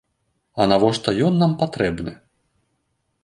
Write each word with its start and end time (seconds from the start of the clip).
А 0.63 0.65
навошта 0.71 1.13
ён 1.27 1.37
нам 1.43 1.53
патрэбны? 1.61 2.13